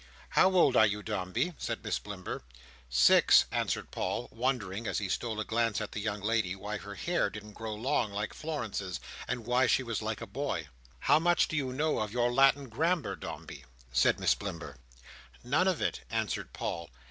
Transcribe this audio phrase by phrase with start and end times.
[0.29, 2.41] "How old are you, Dombey?" said Miss Blimber.
[2.89, 6.95] "Six," answered Paul, wondering, as he stole a glance at the young lady, why her
[6.95, 10.69] hair didn't grow long like Florence's, and why she was like a boy.
[11.01, 14.77] "How much do you know of your Latin Grammar, Dombey?" said Miss Blimber.
[15.43, 16.89] "None of it," answered Paul.